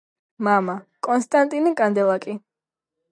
[0.45, 0.75] მამა:
[1.07, 2.35] კონსტანტინე კანდელაკი.